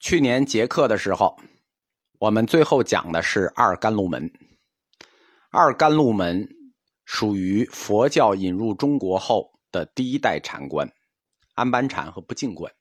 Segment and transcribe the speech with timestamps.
[0.00, 1.38] 去年结课的时候，
[2.18, 4.32] 我们最后讲的是二甘露门。
[5.50, 6.48] 二甘露门
[7.04, 10.90] 属于佛教引入中国后的第一代禅观，
[11.54, 12.72] 安般禅和不净观。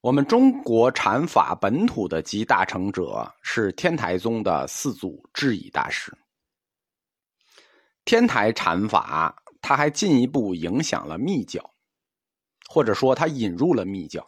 [0.00, 6.16] 我们中国禅法本土的集大成者是天台宗的四祖智以大师。
[8.04, 11.68] 天台禅法，它还进一步影响了密教，
[12.68, 14.24] 或者说它引入了密教。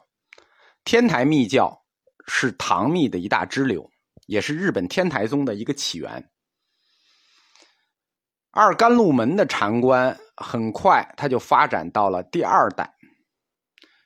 [0.87, 1.85] 天台密教
[2.29, 3.91] 是唐密的一大支流，
[4.27, 6.31] 也是日本天台宗的一个起源。
[8.53, 12.95] 二甘露门的禅观很快它就发展到了第二代。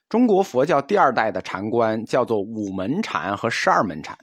[0.08, 4.16] 中国佛教第二代的禅观叫做五门禅和十二门禅。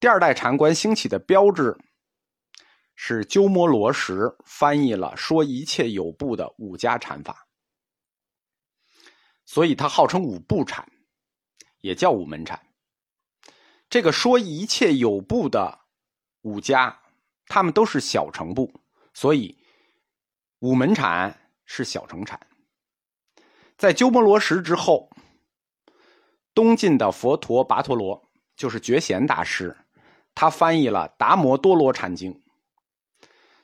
[0.00, 1.78] 第二代禅观兴起的标志
[2.96, 4.12] 是鸠摩罗什
[4.44, 7.46] 翻译了说一切有部的五家禅法，
[9.46, 10.84] 所以它号称五部禅，
[11.82, 12.58] 也叫五门禅。
[13.90, 15.80] 这个说一切有部的
[16.40, 16.98] 五家，
[17.46, 18.72] 他们都是小乘部，
[19.12, 19.58] 所以
[20.60, 22.40] 五门禅是小乘禅。
[23.76, 25.10] 在鸠摩罗什之后，
[26.54, 29.76] 东晋的佛陀跋陀罗就是觉贤大师，
[30.34, 32.32] 他翻译了《达摩多罗禅经》。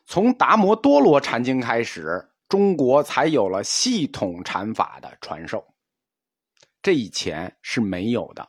[0.04, 5.64] 从《达摩多罗禅经》开始，中国才有了系统禅法的传授，
[6.82, 8.42] 这以前是没有的。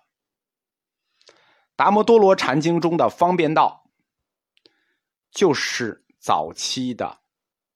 [1.76, 3.90] 《达摩多罗禅经》中的方便道，
[5.32, 7.22] 就是早期的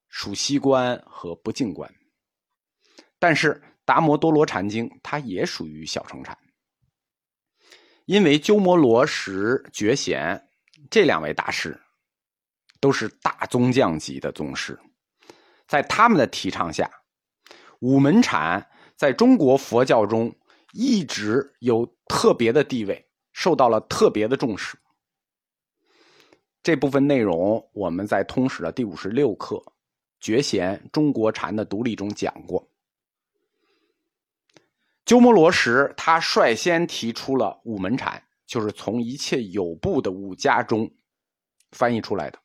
[0.08, 1.94] 数息观和不净观，
[3.20, 3.62] 但是。
[3.86, 6.38] 达摩多罗禅经，它也属于小乘禅，
[8.06, 10.42] 因为鸠摩罗什、觉贤
[10.90, 11.78] 这两位大师
[12.80, 14.80] 都是大宗匠级的宗师，
[15.68, 16.90] 在他们的提倡下，
[17.82, 20.34] 五门禅在中国佛教中
[20.74, 24.78] 一直有特别的地位，受到了特别的重视。
[26.64, 29.56] 这部分内容我们在通史的第五十六课
[30.20, 32.72] 《绝贤中国禅的独立》中讲过。
[35.06, 40.90] 鸠摩罗什他率先提出了五门禅，就是从一切有部的五家中
[41.72, 42.40] 翻译出来的。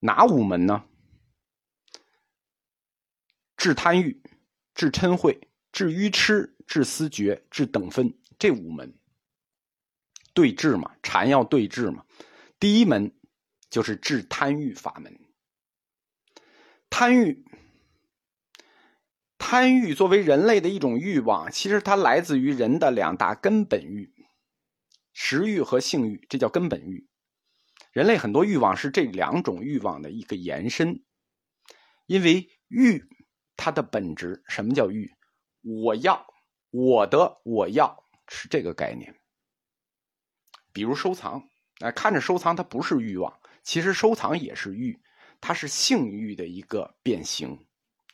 [0.00, 0.84] 哪五门呢？
[3.56, 4.20] 治贪欲、
[4.74, 5.40] 治嗔恚、
[5.82, 8.94] 治愚痴、治思觉、治等分，这五门
[10.32, 12.04] 对治嘛，禅要对治嘛。
[12.60, 13.12] 第一门
[13.68, 15.18] 就是治贪欲法门，
[16.88, 17.44] 贪欲。
[19.38, 24.14] 贪欲作为人类的一种欲望，其实它来自于人的两大根本欲：
[25.12, 27.08] 食欲和性欲，这叫根本欲。
[27.90, 31.02] 人类很多欲望是这两种欲望的一个延伸。
[32.06, 33.04] 因为欲
[33.56, 35.12] 它的本质，什么叫欲？
[35.62, 36.26] 我要，
[36.70, 39.14] 我的，我要是这个概念。
[40.72, 41.48] 比如收藏，
[41.80, 45.00] 哎，看着收藏它不是欲望，其实收藏也是欲，
[45.40, 47.66] 它是性欲的一个变形，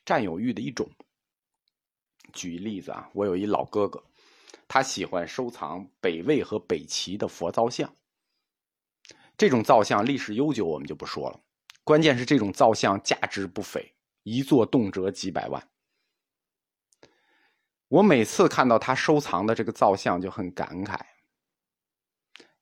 [0.04, 0.90] 占有欲的一种。
[2.32, 4.04] 举例子啊，我有一老哥哥，
[4.66, 7.94] 他喜欢收藏北魏和北齐的佛造像。
[9.36, 11.40] 这种造像历史悠久，我们就不说了。
[11.84, 13.94] 关键是这种造像价值不菲，
[14.24, 15.70] 一座动辄几百万。
[17.88, 21.00] 我每次看到他收藏的这个造像，就很感慨。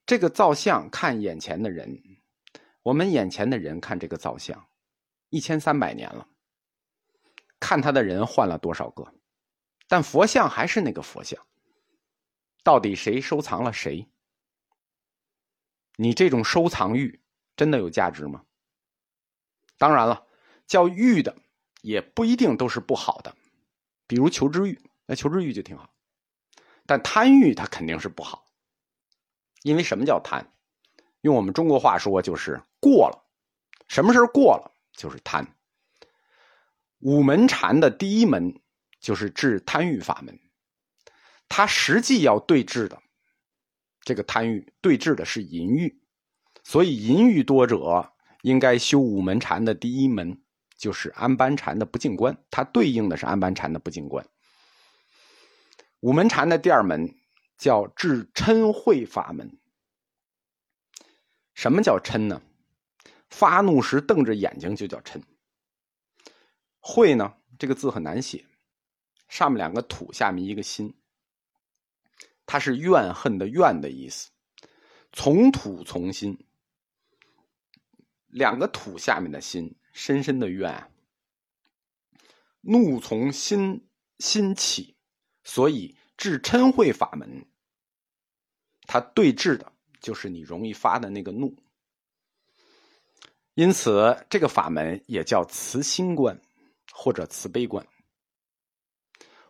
[0.07, 2.01] 这个造像看眼前的人，
[2.83, 4.69] 我们眼前的人看这个造像，
[5.31, 6.29] 一千三百年了，
[7.59, 9.13] 看他的人换了多少个？
[9.89, 11.45] 但佛像还是那个佛像，
[12.63, 14.09] 到底谁收藏了谁？
[15.97, 17.21] 你这种收藏欲
[17.57, 18.45] 真的有价值吗？
[19.77, 20.27] 当然了，
[20.69, 21.37] 叫欲的
[21.83, 23.35] 也不一定都是不好的，
[24.07, 25.89] 比如求知欲，那求知欲就挺好。
[26.85, 28.45] 但贪欲它肯定是不好，
[29.63, 30.53] 因为什么叫贪？
[31.23, 33.25] 用我们中国话说就是过了。
[33.89, 35.57] 什么事过了就是贪。
[36.99, 38.61] 五门禅的第一门。
[38.99, 40.41] 就是治贪欲法门，
[41.49, 43.01] 他实际要对治的
[44.01, 46.01] 这个贪欲，对治的是淫欲，
[46.65, 50.43] 所以淫欲多者应该修五门禅的第一门，
[50.77, 54.27] 就是安般禅的不净观，它对应的是安般禅的不净观。
[56.07, 57.17] 五门禅的第二门
[57.59, 59.59] 叫治嗔恚法门。
[61.53, 62.41] 什么叫嗔呢？
[63.29, 65.21] 发怒时瞪着眼睛就叫嗔。
[66.79, 67.35] 恚呢？
[67.59, 68.47] 这个字很难写。
[69.27, 70.95] 上面两个土，下面一个心，
[72.47, 74.31] 它是怨恨的怨的意思。
[75.13, 76.47] 从土从心，
[78.29, 80.89] 两个土下面的心，深深的怨。
[82.61, 83.89] 怒从心
[84.21, 84.96] 心起，
[85.47, 87.47] 所以治嗔恚法门，
[88.83, 91.57] 它对治的就是你容易发的那个怒。
[93.55, 96.39] 因此，这个法门也叫慈心观
[96.93, 97.87] 或者慈悲观。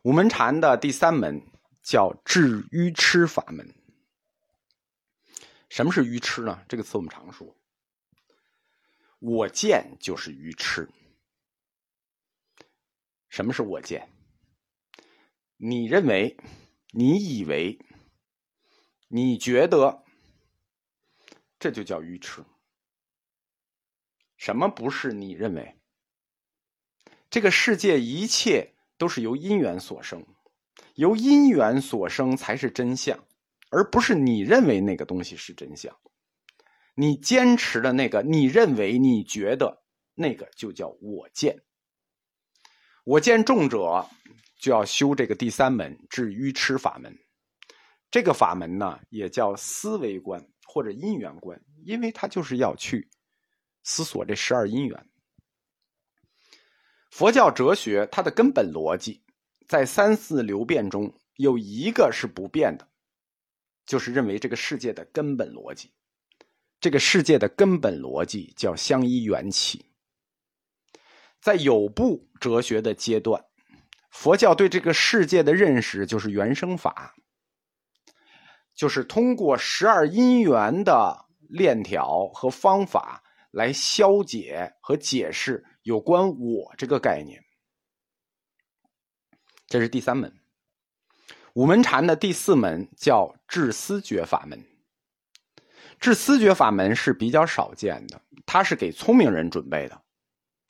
[0.02, 1.40] 五门禅的第三门
[1.82, 3.74] 叫治愚痴法门。
[5.70, 6.62] 什么是愚痴呢？
[6.68, 7.56] 这个词我们常说。
[9.18, 10.86] 我见就是愚痴。
[13.30, 14.06] 什么是我见？
[15.58, 16.36] 你认为、
[16.92, 17.78] 你以为、
[19.08, 20.04] 你觉得，
[21.58, 22.44] 这就叫愚痴。
[24.36, 25.76] 什么不是你认为？
[27.30, 30.26] 这个世界一切都是由因缘所生，
[30.94, 33.26] 由因缘所生才是真相，
[33.70, 35.98] 而不是你认为那个东西是真相。
[36.94, 39.82] 你坚持的那个，你认为、你觉得
[40.14, 41.62] 那个，就叫我见。
[43.04, 44.08] 我见重者。
[44.58, 47.16] 就要修这个第三门治愚痴法门，
[48.10, 53.08] 这个法门呢也叫思维观或者因缘观，因为它就是要去
[53.84, 55.08] 思索这十二因缘。
[57.10, 59.22] 佛教哲学它的根本逻辑，
[59.68, 62.88] 在三四流变中有一个是不变的，
[63.84, 65.92] 就是认为这个世界的根本逻辑，
[66.80, 69.84] 这个世界的根本逻辑叫相依缘起。
[71.40, 73.44] 在有部哲学的阶段。
[74.10, 77.14] 佛教对这个世界的认识就是原生法，
[78.74, 87.42] 就是通过十二因缘的链条和方法来消解和解释有关我这个概念。
[89.66, 90.32] 这是第三门，
[91.54, 94.64] 五门禅的第四门叫智思觉法门。
[95.98, 100.02] 智思觉法门是比较少见的，它是给聪明人准备的，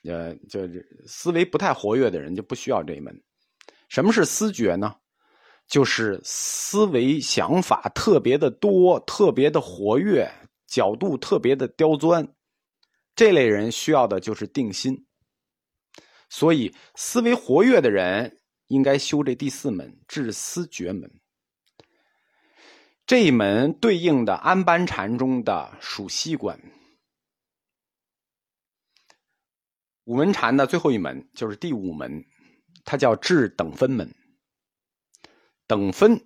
[0.05, 3.21] 呃，就是思维不太活跃的人就不需要这一门。
[3.89, 4.97] 什么是思觉呢？
[5.67, 10.31] 就是思维想法特别的多，特别的活跃，
[10.67, 12.35] 角度特别的刁钻。
[13.17, 15.07] 这类人需要的就是定心。
[16.29, 21.11] 所以，思维活跃的人应该修这第四门治思觉门。
[23.07, 26.61] 这一门对应的安般禅中的数息观。
[30.05, 32.25] 五门禅的最后一门就是第五门。
[32.87, 34.11] 它叫治等分门。
[35.67, 36.25] 等分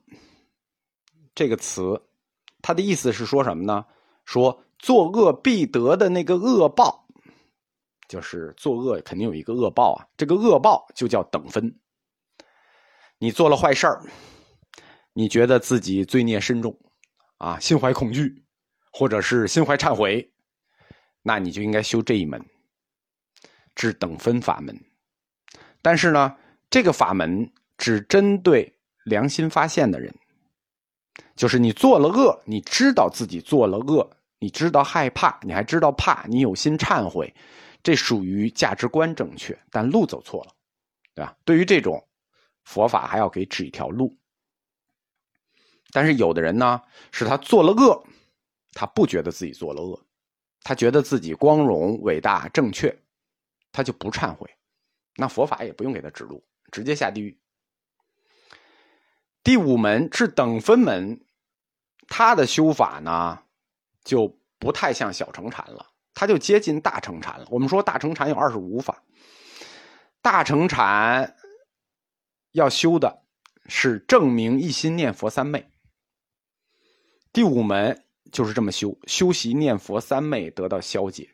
[1.34, 2.00] 这个词，
[2.60, 3.86] 它的意思是说什么呢？
[4.26, 7.08] 说作恶必得的那个恶报，
[8.06, 10.06] 就是作恶肯定有一个恶报啊。
[10.18, 11.74] 这个恶报就叫等分。
[13.18, 14.02] 你做了坏事儿，
[15.14, 16.78] 你觉得自己罪孽深重
[17.38, 18.44] 啊，心怀恐惧，
[18.92, 20.30] 或者是心怀忏悔，
[21.22, 22.44] 那你就应该修这一门，
[23.74, 24.78] 治等分法门。
[25.80, 26.36] 但是呢？
[26.70, 28.72] 这个法门只针对
[29.04, 30.14] 良心发现的人，
[31.34, 34.08] 就是你做了恶，你知道自己做了恶，
[34.38, 37.34] 你知道害怕，你还知道怕，你有心忏悔，
[37.82, 40.52] 这属于价值观正确，但路走错了，
[41.12, 41.36] 对吧？
[41.44, 42.06] 对于这种
[42.62, 44.16] 佛法，还要给指一条路。
[45.90, 46.80] 但是有的人呢，
[47.10, 48.00] 是他做了恶，
[48.74, 50.00] 他不觉得自己做了恶，
[50.62, 52.96] 他觉得自己光荣、伟大、正确，
[53.72, 54.48] 他就不忏悔，
[55.16, 56.40] 那佛法也不用给他指路。
[56.70, 57.38] 直接下地狱。
[59.42, 61.20] 第五门是等分门，
[62.08, 63.42] 它的修法呢
[64.04, 67.46] 就不太像小乘禅了，它就接近大乘禅了。
[67.50, 69.02] 我们说大乘禅有二十五法，
[70.20, 71.36] 大乘禅
[72.52, 73.22] 要修的
[73.66, 75.70] 是证明一心念佛三昧。
[77.32, 81.30] 第五门就是这么修，修习念佛三昧得到消解。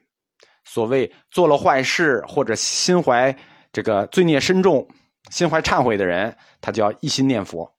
[0.64, 3.36] 所谓做了坏事或者心怀
[3.72, 4.88] 这个罪孽深重。
[5.30, 7.76] 心怀忏悔的人，他就要一心念佛。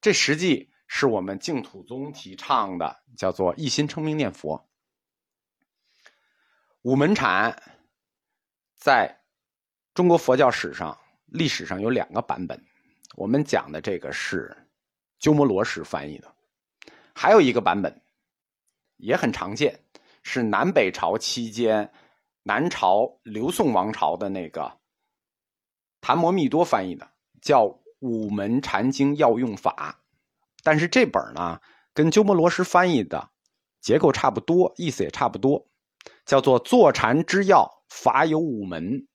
[0.00, 4.68] 这实际是我们净土宗提倡的，叫做一心称名念佛。
[6.82, 7.60] 五门禅
[8.76, 9.20] 在
[9.94, 12.62] 中国佛教史上历史上有两个版本，
[13.16, 14.56] 我们讲的这个是
[15.18, 16.32] 鸠摩罗什翻译的，
[17.14, 18.02] 还有一个版本
[18.98, 19.80] 也很常见，
[20.22, 21.90] 是南北朝期间
[22.42, 24.78] 南朝刘宋王朝的那个。
[26.06, 27.10] 谭摩密多翻译的
[27.42, 27.64] 叫
[27.98, 29.98] 《五门禅经要用法》，
[30.62, 31.60] 但是这本呢
[31.92, 33.28] 跟鸠摩罗什翻译的
[33.80, 35.66] 结构差不多，意思也差不多，
[36.24, 39.08] 叫做“坐禅之要，法有五门”，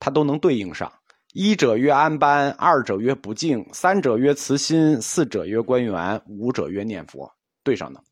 [0.00, 0.92] 它都能对应上。
[1.32, 7.32] 一者曰安般，二者曰不净，三者曰慈心，四者曰观缘，五者曰念佛，
[7.62, 8.02] 对上的。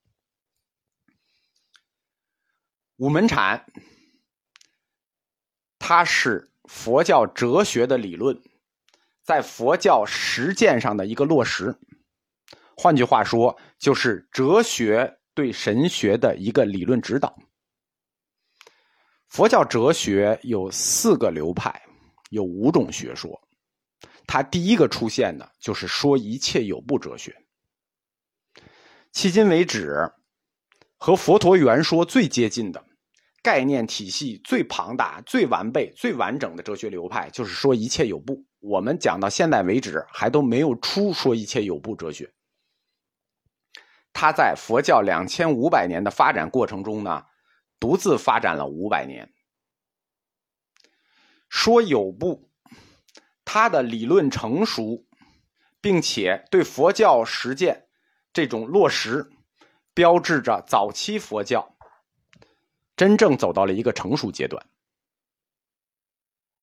[2.99, 3.67] 五门禅，
[5.81, 6.53] 它是。
[6.67, 8.41] 佛教哲学的理论，
[9.23, 11.77] 在佛教实践上的一个落实。
[12.77, 17.37] 换句话说，就是哲学对神学的一个理论指导。
[19.29, 21.83] 佛教哲学有四个流派，
[22.31, 23.41] 有五种学说。
[24.27, 27.35] 它第一个出现的就是说一切有部哲学。
[29.13, 30.13] 迄今为止，
[30.97, 32.86] 和佛陀原说最接近的。
[33.47, 38.45] 概念体系最庞大、最完备、最完整的哲学流派，就是说一切有部。
[38.59, 42.29] 我们讲到现在为止，还都没有出说一切有部哲学。
[44.13, 47.23] 它在佛教两千五百年的发展过程中呢，
[47.79, 49.33] 独自发展了五百年。
[51.49, 52.51] 说有部，
[53.45, 55.07] 它的理论成熟，
[55.81, 57.87] 并且对佛教实践
[58.33, 59.31] 这种落实，
[59.95, 61.76] 标志着早期佛教。
[62.97, 64.65] 真正走到了一个成熟阶段。